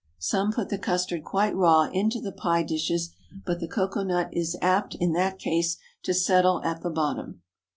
Some 0.17 0.51
put 0.51 0.69
the 0.69 0.79
custard 0.79 1.23
quite 1.23 1.55
raw 1.55 1.83
into 1.83 2.19
the 2.19 2.31
pie 2.31 2.63
dishes, 2.63 3.11
but 3.45 3.59
the 3.59 3.67
cocoa 3.67 4.01
nut 4.01 4.29
is 4.33 4.57
apt, 4.59 4.95
in 4.95 5.13
that 5.13 5.37
case, 5.37 5.77
to 6.01 6.11
settle 6.15 6.59
at 6.63 6.81
the 6.81 6.89
bottom. 6.89 7.43